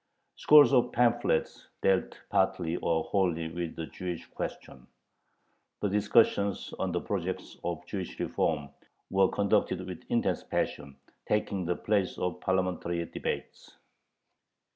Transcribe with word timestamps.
Scores 0.35 0.73
of 0.73 0.91
pamphlets 0.91 1.67
dealt 1.83 2.17
partly 2.31 2.75
or 2.77 3.03
wholly 3.03 3.49
with 3.49 3.75
the 3.75 3.85
Jewish 3.85 4.25
question. 4.31 4.87
The 5.79 5.89
discussions 5.89 6.73
on 6.79 6.91
the 6.91 6.99
projects 7.01 7.55
of 7.63 7.85
"Jewish 7.85 8.19
reform" 8.19 8.69
were 9.11 9.29
conducted 9.29 9.85
with 9.85 10.03
intense 10.09 10.43
passion, 10.43 10.95
taking 11.27 11.65
the 11.65 11.75
place 11.75 12.17
of 12.17 12.41
parliamentary 12.41 13.05
debates. 13.05 13.75